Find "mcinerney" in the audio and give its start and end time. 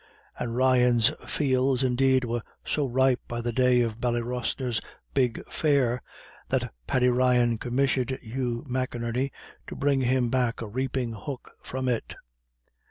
8.67-9.29